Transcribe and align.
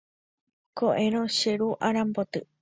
Ko'ẽrõ 0.81 1.21
che 1.37 1.53
ru 1.59 1.69
aramboty. 1.89 2.41